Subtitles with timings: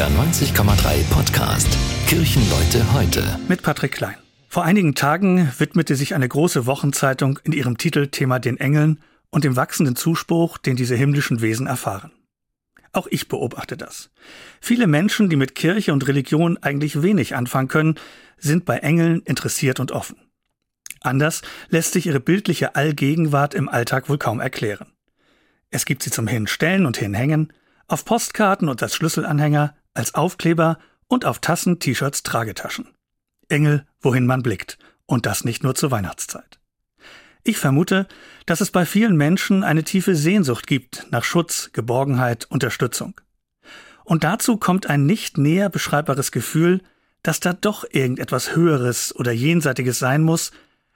[0.00, 1.68] NDR 90,3 Podcast
[2.06, 3.38] Kirchenleute heute.
[3.48, 4.14] Mit Patrick Klein.
[4.48, 9.56] Vor einigen Tagen widmete sich eine große Wochenzeitung in ihrem Titelthema den Engeln und dem
[9.56, 12.12] wachsenden Zuspruch, den diese himmlischen Wesen erfahren.
[12.92, 14.08] Auch ich beobachte das.
[14.62, 17.96] Viele Menschen, die mit Kirche und Religion eigentlich wenig anfangen können,
[18.38, 20.16] sind bei Engeln interessiert und offen.
[21.02, 24.86] Anders lässt sich ihre bildliche Allgegenwart im Alltag wohl kaum erklären.
[25.68, 27.52] Es gibt sie zum Hinstellen und Hinhängen,
[27.86, 32.88] auf Postkarten und als Schlüsselanhänger, als Aufkleber und auf Tassen, T-Shirts, Tragetaschen.
[33.48, 36.60] Engel, wohin man blickt, und das nicht nur zur Weihnachtszeit.
[37.42, 38.06] Ich vermute,
[38.46, 43.20] dass es bei vielen Menschen eine tiefe Sehnsucht gibt nach Schutz, Geborgenheit, Unterstützung.
[44.04, 46.82] Und dazu kommt ein nicht näher beschreibbares Gefühl,
[47.22, 50.52] dass da doch irgendetwas Höheres oder Jenseitiges sein muss,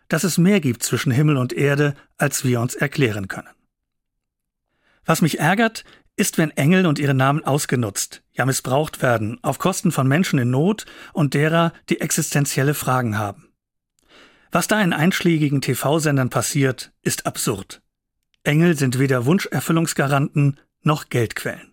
[0.09, 3.49] dass es mehr gibt zwischen Himmel und Erde, als wir uns erklären können.
[5.05, 5.85] Was mich ärgert,
[6.17, 10.51] ist, wenn Engel und ihre Namen ausgenutzt, ja missbraucht werden, auf Kosten von Menschen in
[10.51, 13.49] Not und derer, die existenzielle Fragen haben.
[14.53, 17.83] Was da in einschlägigen TV-Sendern passiert, ist absurd.
[18.45, 21.73] Engel sind weder Wunscherfüllungsgaranten noch Geldquellen.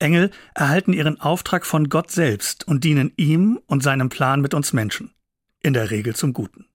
[0.00, 4.72] Engel erhalten ihren Auftrag von Gott selbst und dienen ihm und seinem Plan mit uns
[4.72, 5.14] Menschen,
[5.60, 6.66] in der Regel zum Guten.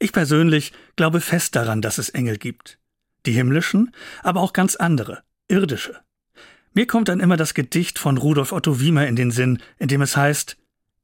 [0.00, 2.78] Ich persönlich glaube fest daran, dass es Engel gibt.
[3.26, 6.00] Die himmlischen, aber auch ganz andere, irdische.
[6.72, 10.02] Mir kommt dann immer das Gedicht von Rudolf Otto Wiemer in den Sinn, in dem
[10.02, 10.56] es heißt,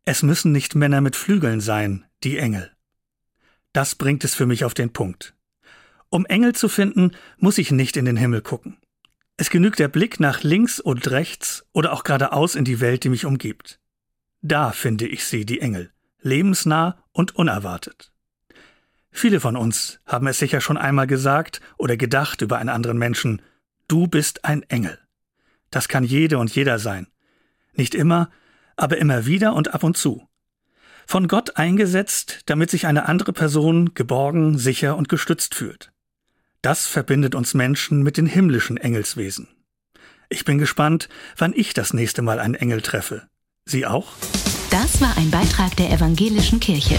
[0.04, 2.70] es müssen nicht Männer mit Flügeln sein, die Engel.
[3.72, 5.34] Das bringt es für mich auf den Punkt.
[6.08, 8.78] Um Engel zu finden, muss ich nicht in den Himmel gucken.
[9.36, 13.08] Es genügt der Blick nach links und rechts oder auch geradeaus in die Welt, die
[13.08, 13.80] mich umgibt.
[14.40, 15.90] Da finde ich sie, die Engel,
[16.22, 18.12] lebensnah und unerwartet.
[19.10, 23.42] Viele von uns haben es sicher schon einmal gesagt oder gedacht über einen anderen Menschen,
[23.88, 24.98] du bist ein Engel.
[25.70, 27.06] Das kann jede und jeder sein.
[27.74, 28.30] Nicht immer,
[28.76, 30.28] aber immer wieder und ab und zu.
[31.06, 35.92] Von Gott eingesetzt, damit sich eine andere Person geborgen, sicher und gestützt fühlt.
[36.62, 39.48] Das verbindet uns Menschen mit den himmlischen Engelswesen.
[40.28, 43.28] Ich bin gespannt, wann ich das nächste Mal einen Engel treffe.
[43.64, 44.12] Sie auch?
[44.70, 46.98] Das war ein Beitrag der evangelischen Kirche.